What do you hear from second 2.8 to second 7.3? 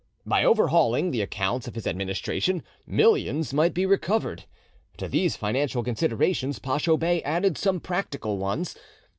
millions might be recovered. To these financial considerations Pacho Bey